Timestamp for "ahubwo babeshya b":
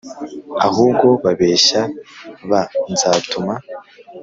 0.67-2.51